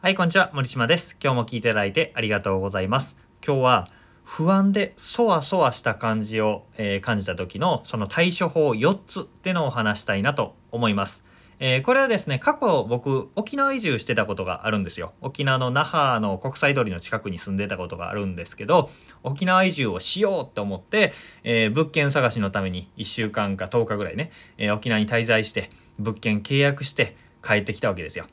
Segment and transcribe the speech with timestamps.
[0.00, 0.52] はい、こんにちは。
[0.54, 1.16] 森島です。
[1.20, 3.16] 今日も聞いていただいてありがとうございます。
[3.44, 3.88] 今日は
[4.22, 11.24] 不安でそわそわした感じを、えー感じた時のその対処法4つってのを話したいなと思います。
[11.58, 15.14] えーこれはですね、過去僕沖縄移住してたことがあるんですよ。
[15.20, 18.90] 沖縄の那覇の国際通りの近くに住んでたことがあるんですけど、
[19.24, 21.12] 沖縄移住をしようと思って、
[21.42, 28.26] えー物件探しのために1週間か10日ぐらいね、え沖縄に滞在して物件契約して帰ってきたわけですよ。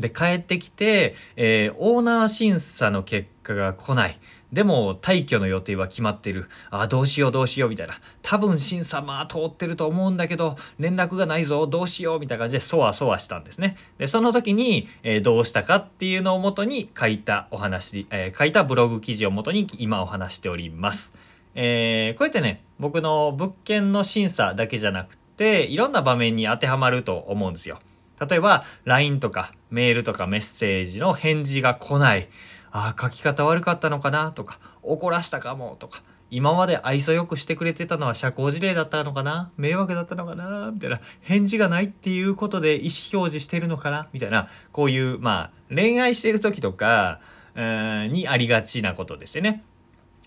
[0.00, 4.18] で帰ってきて、えーオーナー審査の結果が来ない。
[4.52, 6.48] でも退去の予定は決まってる。
[6.70, 7.94] あどうしようどうしようみたいな。
[8.22, 13.76] 多分審査まあ通ってると思うんだけど連絡がないぞどうしようみたいな感じでそわそわしたんですね。
[13.98, 21.14] でその時に、えーどうしたかっていうのをもとに書いたお話、えー書いたブログ記事をもとに今お話しております。
[21.54, 27.80] えこうやってね僕の物件の審査だけじゃなくていろんな場面に当てはまると思うんですよ。
[28.20, 32.28] 例えば LINE とかメールとかメッセージの返事が来ない。
[32.72, 34.32] あー書き方悪かったのかな？
[34.32, 35.76] とか怒らしたかも？
[35.78, 39.50] とか今まで愛想よくしてくれてたのは社交辞令だったのかな？
[39.56, 40.70] 迷惑だったのかな？
[40.72, 44.08] みたいな返事がないっていうことで意思表示してるのかな？
[44.12, 47.20] みたいなこういうまあ恋愛してる時とか
[47.54, 49.62] にありがちなことですよね。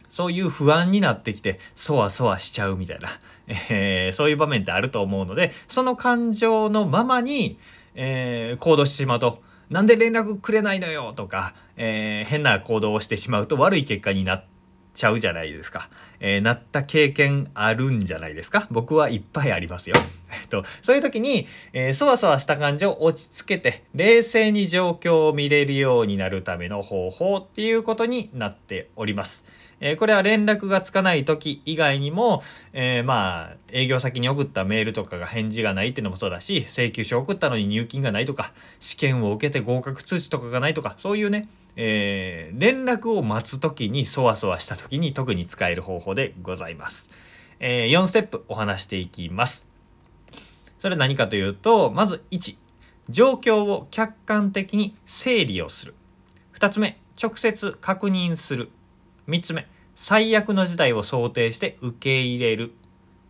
[0.10, 3.10] そういう不安になってきてそわそわしちゃうみたいな、
[3.70, 7.60] えーそういう場面ってあると思うのでその感情のままに、
[7.96, 14.46] えー行動してしまうと「なんで連絡くれないのよ」とか、えー変な行動をしてしまうと悪い結果になっ
[14.94, 19.96] ちゃうじゃないですか、えーなった経験あるんじゃないですか僕はいっぱいありますよ。
[20.32, 29.46] えっと、そういう時に、えーそわそわした感情を落ち着けて冷静に状況を見れるようになるための方法っていうことになっております。
[29.82, 47.10] えーこれは連絡がつかない時以外にも、えーまあ営業先に送ったメールとかが返事がないっていうのもそうだし請求書送ったのに入金がないとか試験を受けて合格通知とかがないとかそういうね、えー連絡を待つ時にそわそわした時に特に使える方法でございます。
[47.60, 49.66] え4ステップお話していきます。
[50.80, 52.56] それは何かというとまず1
[53.10, 55.94] 状況を客観的に整理をする
[56.54, 58.70] 2つ目直接確認する
[59.30, 62.74] 3つ目最悪の事態を想定して受け入れる。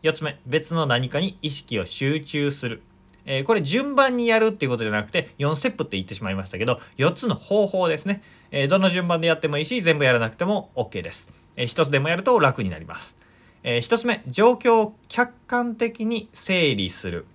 [0.03, 2.81] 4つ目別の何かに意識を集中する、
[3.25, 8.21] えーこれ順番にやるっていうことじゃなくて4ステップって言ってしまいましたけど4つの方法ですね、
[8.51, 13.17] えーどの順番でやってもいいし全部やらなくても OK です、え1つでもやると楽になります、
[13.63, 17.25] え1つ目状況を客観的に整理する。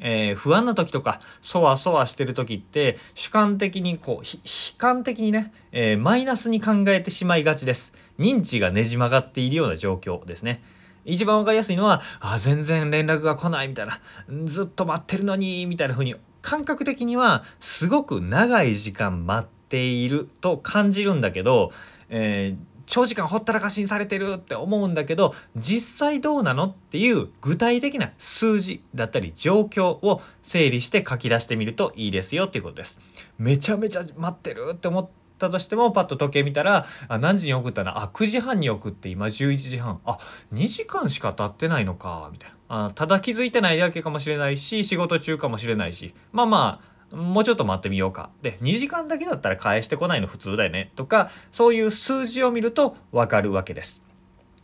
[0.00, 4.40] えー不安な時とかそわそわしてる時って主観的にこう悲
[4.78, 7.92] 観的にね、えーマイナスに考えてしまいがちです。
[8.18, 10.62] 認知がねじ曲がっているような状況ですね。
[11.04, 14.00] 一番わかりやすいのはあ全然連絡が来ないみたいな
[14.44, 21.70] ずっと待ってるのにみたいな風に感覚的にはすごく長い時間待っていると感じるんだけど、
[22.08, 32.98] えー長時間ほったらかしにされてるって思うんだけど実際どうなのっていう具体的な数字だったり状況を整理して書き出してみるといいですよっていうことです。
[33.38, 35.08] めちゃめちゃ待ってるって思っ
[35.38, 40.00] たとしてもパッと時計見たらあ何時に送ったなあ9時半に送って今11時半。
[40.04, 40.18] あ
[40.54, 42.56] 2時間しか経ってないのかみたいな。
[42.86, 46.14] あただ気づいてないだけかもしれないし仕事中かもしれないし。
[46.32, 48.30] まあまあもうちょっと待ってみようか。
[48.42, 50.92] で、2時間だけだったら返してこないの普通だよね。
[50.96, 54.02] とか、そういう数字を見るとわかるわけです。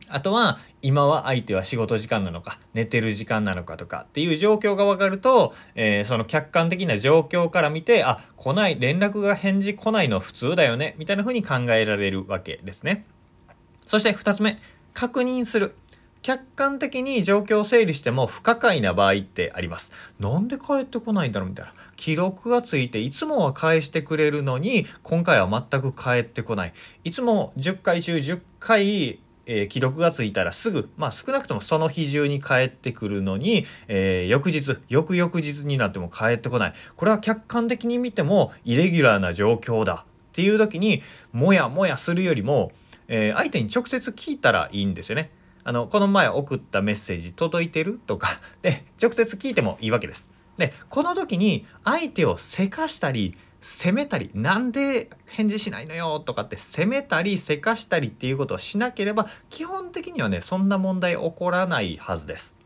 [0.08, 13.06] あとは、今は相手は仕事時間なのか、寝てる時間なのかとかっていう状況がわかると、えーその客観的な状況から見て、あ、来ない、連絡が返事来ないの普通だよね、みたいな風に考えられるわけですね。
[13.86, 14.59] そして2つ目、
[14.92, 15.74] 確認する。
[16.22, 19.91] 客観的に状況を整理しても不可解な場合ってあります。
[20.21, 21.75] なんで帰ってこないんだろうみたいな。
[21.97, 26.72] 記録がついていつもは返してくれるのに今回は全く返ってこない。
[27.05, 41.03] いつも10回中10回えー記録がついたらすぐまあ少なくともその日中に帰ってくるのに、えー翌日翌々日になっても帰ってこないこれは客観的に見てもイレギュラーな状況だっていう時に
[41.33, 42.72] もやもやするよりも、
[43.09, 45.30] えー相手に直接聞いたらいいんですよね。
[45.64, 48.00] あのこの前送ったメッセージ届いてる？
[48.06, 48.28] とか
[48.62, 50.30] で直接聞いてもいいわけです。
[50.56, 56.20] でこの時に相手をせかしたり責めたりなんで返事しないのよ？
[56.20, 62.56] とかって責めたりせかしたりっていうことをしなければ基本的にはねそんな問題起こらないはずです。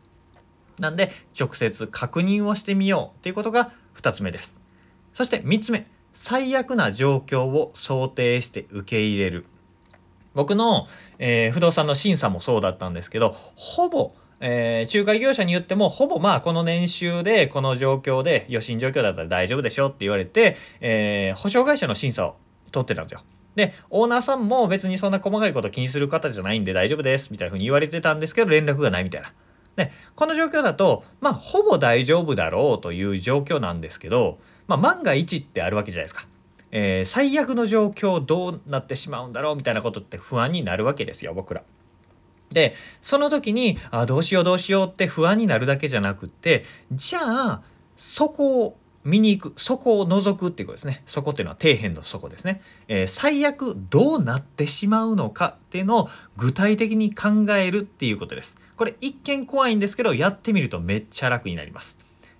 [0.79, 4.59] なんで直接確認をしてみようっていうことが2つ目です。
[5.13, 9.45] そして3つ目最悪な状況を想定して受け入れる。
[10.37, 10.87] 僕の、
[11.19, 22.35] えー不動産の審査もそうだったんですけどほぼえー、仲介業者に言っても、ほぼまあこの年収で、この状況で、余震状況だったら大丈夫でしょって言われて、えー、保証会社の審査を
[22.71, 23.23] 取ってたんですよ。
[23.55, 29.33] で、オーナーさんも別にそんな細かいこと気にする方じゃないんで大丈夫ですみたいな風に言われてたんですけど、連絡がないみたいな。
[29.75, 34.37] で、この状況だと、まあ、ほぼ大丈夫だろうという状況なんですけど、
[34.67, 36.27] まあ、万が一ってあるわけじゃないですか。
[36.71, 41.63] えー、最悪の状況どうなってしまうんだろうみたいなことって不安になるわけですよ、僕ら。
[42.51, 47.61] でその時にあどうしようどうしようって不安になるだけじゃなくってじゃあ
[47.97, 51.03] そこを見に行くそこを覗くっていうことですね。
[51.05, 58.57] そこっていうのは底辺の底ですね、えー、最悪どうなってしまうのかっていうのを具体的に考えるっていうことです。
[58.75, 61.97] これ一見怖いんですけどやってみるとめっちゃ楽になります、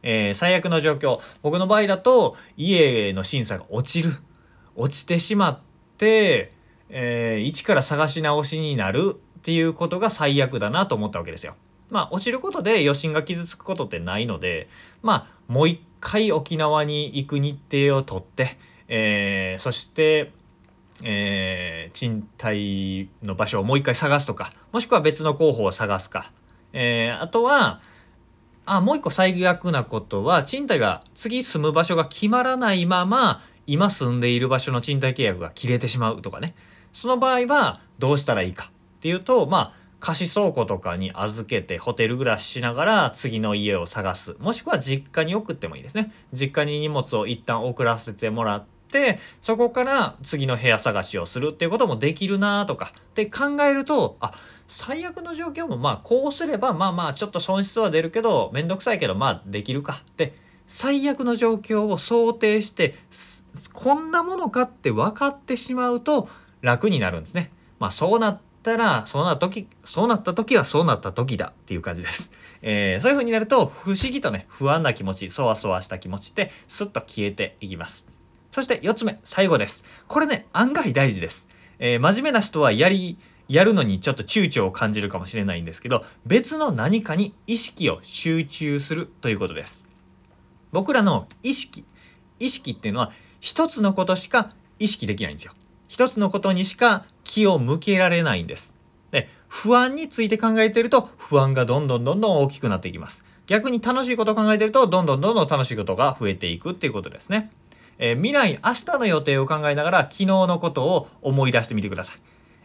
[0.09, 1.19] えー、最悪の状況。
[1.42, 4.15] 僕の場合だと家の審査が落ちる。
[4.77, 5.59] 落ちてしまっ
[5.98, 6.54] て、
[6.88, 11.56] えー、一から探し直しになるっていうことが最悪だなと思ったわけですよ。
[11.89, 14.69] まあ落ちることで余震が傷つくことってないので
[15.01, 18.57] まあもう一回沖縄に行く日程を取って、
[18.88, 20.31] えー、そして
[21.03, 26.31] えー、賃貸の場所をもう一回探すとかもしくは別の候補を探すか、
[26.74, 27.81] えー、あとは
[28.68, 36.54] あもう一個最悪なことは賃貸が次住む場所が決まらないまま今住んでいる場所の賃貸契約が切れてしまうとかね。
[36.92, 44.36] その場合はどうしたらいいかっていうとまあ貸し倉庫とかに預けてホテル暮らししながら次の家を探す。
[44.40, 46.12] もしくは実家に送ってもいいですね。
[46.34, 54.34] 実家に荷物を一旦送らせてもらってそこから次の部屋探しをするっていうこともできるなとかって考えるとあ
[54.68, 60.34] 最悪の状況もまあこうすればまあまあちょっと損失は出るけど面倒くさいけどまあできるかって
[60.68, 62.96] 最悪の状況を想定して
[63.74, 66.28] こんなものかって分かってしまうと
[66.62, 67.52] 楽になるんですね。
[67.80, 72.31] まあそうなったらそうなった時そうなった時はそうなった時だっていう感じです。
[72.62, 78.06] えー、そういう風になると不思議とね不安な気持ちそわそわした気持ちってスッと消えていきます。
[78.52, 79.86] そして4つ目最後です。
[80.08, 81.48] これね案外大事です。
[81.80, 83.18] えー、真面目な人はやり
[83.48, 89.86] やるのにちょっと躊躇を感じるかもしれないんですけど別の何かに意識を集中するということです。
[90.72, 91.86] 僕らの意識
[92.40, 94.50] 意識っていうのは一つのことしか
[94.80, 95.54] 意識できないんですよ。
[95.88, 98.76] 一つのことにしか気を向けられないんです。
[99.12, 103.24] で不安について考えてると不安がどんどんどんどん大きくなっていきます。
[103.48, 107.52] 逆に楽しいことを考えてるとどんどんどんどん楽しいことが増えていくっていうことですね。
[107.98, 112.18] えー、未来明日の予定を考えながら昨日のことを思い出してみてください。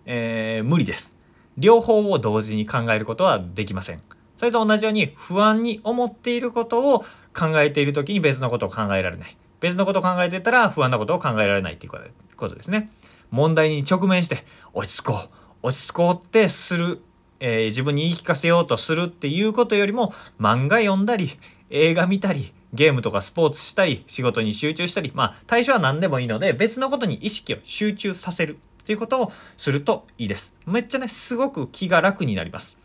[0.06, 1.16] えー、無理です。
[1.58, 4.02] 両方を同時に考えることはできません。
[4.36, 7.04] それと同じように不安に思っていることを
[7.34, 9.36] 考えている時に別のことを考えられない。
[9.60, 11.92] 別のことを考えてたら不安なことを考えられないっていう
[12.36, 12.90] ことですね。
[13.30, 14.44] 問題に直面して
[14.74, 15.28] 落ち着こう
[15.62, 17.00] 落ち着こうってする、
[17.40, 21.38] えー、自分に言い聞かせようとするっていうことよりも漫画読んだり
[21.70, 30.54] 映画見たりゲームとかスポーツしたり仕事に集中したりまあ対象は何でもいいので別のことに意識を集中させるっていうことをするといいです。
[30.66, 32.78] めっちゃねすごく気が楽になります。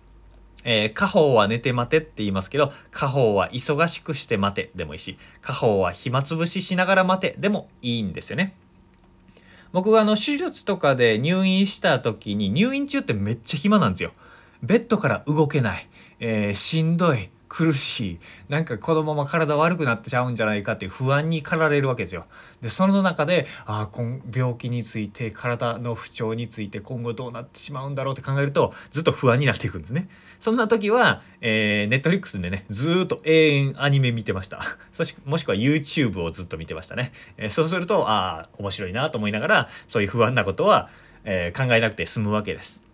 [0.64, 8.56] えー、家宝は寝て待てって言いますけど、家宝は忙しくして待てでもいいし、家宝は暇つぶししながら待てでもいいんですよね。
[9.72, 14.14] 僕があの手術とかで入院した時に入院中ってめっちゃ暇なんですよ。
[14.64, 15.88] ベッドから動けない、
[16.20, 22.26] えー、しんどい苦しいなんかこのまま体悪くなってちゃうんじゃないかっていう不安に駆られるわけですよ。
[22.62, 24.02] でその中でああ
[24.34, 30.10] 病気について体の不調について今後どうなってしまうんだろうって考えるとずっと不安になっていくんですね。
[30.40, 34.62] そんな時は、えー、ネットフリックスでねずっと永遠アニメ見てました。
[34.94, 37.12] そしもしくは YouTube をずっと見てましたね。
[37.38, 40.90] えー、そうするとああ面白いなと思いながらそういう不安なことは、
[41.24, 42.87] えー、考えなくて済むわけです。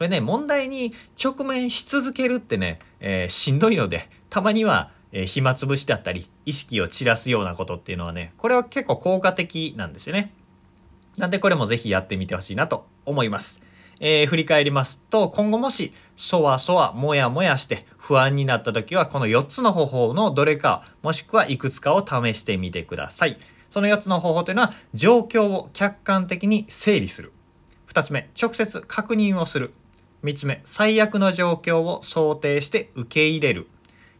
[0.00, 10.32] これね問題に直面し続けるってね、えー、しんどいのでたまには、えー、暇つぶしだったり意識を散らすようなことっていうのはねこれは結構効果的なんですよね。
[11.18, 13.60] なんでこれも是非やってみてほしいなと思います。
[14.00, 23.36] えー、振り返りますと今後もしそわそわもやもやして不安になった時はこの4つの方法のどれかもしくはいくつかを試してみてください。
[23.70, 27.34] その4つの方法というのは状況を客観的に整理する。
[27.92, 29.74] 2つ目直接確認をする。
[30.24, 33.68] 3つ目最悪の状況を想定して受け入れる。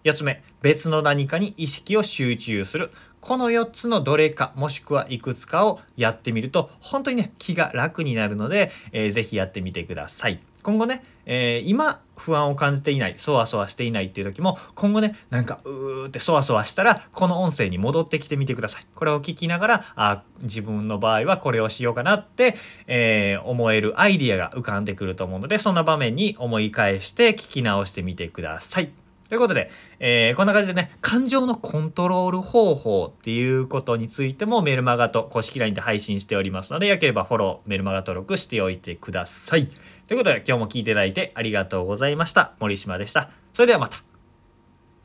[0.04, 2.90] 4つ目別の何かに意識を集中する。
[3.20, 10.40] この4つのどれかもしくはいくつかをやってみると本当にね気が楽になるので、えー、ぜひやってみてください。
[10.62, 28.92] 今後ね、えー、今不安を感じていないそわそわしていないっていう時も今後ねなんかうーってそわそわしたらこの音声に戻ってきてみてくださいこれを聞きながらあ自分の場合はこれをしようかなって、えー、思えるアイディアが浮かんでくると思うのでそんな場面に思い返して聞き直してみてください
[29.30, 39.68] ということで、えー、こんな感じでね、感情のコントロール方法っていうことについてもメルマガと公式 LINE で配信しておりますので、よければフォロー、メルマガ登録しておいてください。
[40.10, 42.54] ということで、今日も聞いていただいてありがとうございました。
[42.58, 43.30] 森島でした。
[43.54, 44.09] それではまた。